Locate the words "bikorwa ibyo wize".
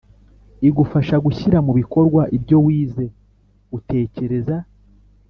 1.79-3.05